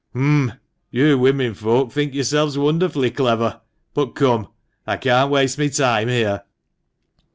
"Um! 0.15 0.53
You 0.89 1.19
women 1.19 1.53
folk 1.53 1.91
think 1.91 2.15
yourselves 2.15 2.57
wonderfully 2.57 3.11
clever. 3.11 3.61
But 3.93 4.15
come, 4.15 4.47
I 4.87 4.97
can't 4.97 5.29
waste 5.29 5.59
my 5.59 5.67
time 5.67 6.07
here. 6.07 6.41